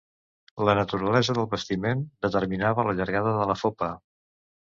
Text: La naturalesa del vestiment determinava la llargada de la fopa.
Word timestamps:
La 0.69 0.73
naturalesa 0.77 1.35
del 1.39 1.47
vestiment 1.51 2.01
determinava 2.27 2.87
la 2.89 2.97
llargada 3.01 3.37
de 3.37 3.47
la 3.53 3.59
fopa. 3.65 3.93